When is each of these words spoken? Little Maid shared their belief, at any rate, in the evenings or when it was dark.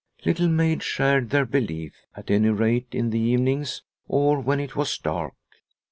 Little 0.25 0.47
Maid 0.47 0.81
shared 0.81 1.29
their 1.29 1.45
belief, 1.45 1.93
at 2.15 2.31
any 2.31 2.49
rate, 2.49 2.87
in 2.91 3.11
the 3.11 3.19
evenings 3.19 3.83
or 4.07 4.39
when 4.39 4.59
it 4.59 4.75
was 4.75 4.97
dark. 4.97 5.35